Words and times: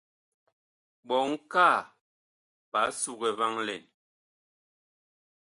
Ɓɔŋ 1.07 1.29
kaa 1.51 1.77
ɓaa 2.71 2.87
sugɛ 3.01 3.29
vaŋ 3.39 3.53
lɛn. 3.67 3.81